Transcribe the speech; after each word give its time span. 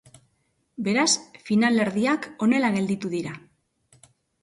Beraz 0.87 1.11
finalerdiak 1.51 2.29
honela 2.47 2.75
gelditu 2.81 3.15
dira. 3.17 3.39